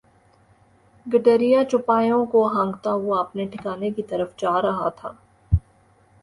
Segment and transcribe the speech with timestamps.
[1.05, 5.11] گڈریا چوپایوں کو ہانکتا ہوا اپنے ٹھکانے کی طرف جا رہا تھا۔